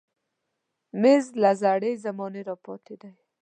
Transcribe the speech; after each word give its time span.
مېز 1.01 1.25
له 1.41 1.51
زړې 1.61 1.91
زمانې 2.05 2.41
راپاتې 2.49 2.95
دی. 3.01 3.11